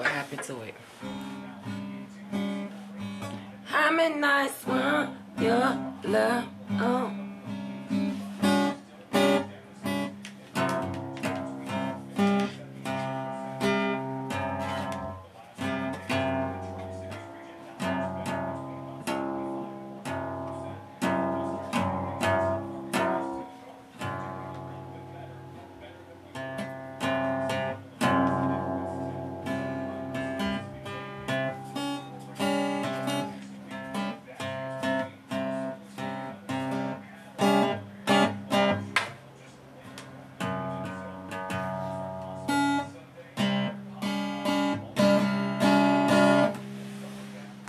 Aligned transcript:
What 0.00 0.08
happened 0.08 0.42
to 0.44 0.62
it? 0.62 0.74
I'm 3.70 4.00
a 4.00 4.08
nice 4.08 4.66
one, 4.66 5.18
your 5.38 5.76
love. 6.04 6.48
Oh. 6.70 7.19